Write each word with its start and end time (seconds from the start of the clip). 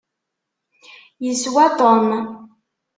Iswa 1.29 1.65
Tom. 1.77 2.03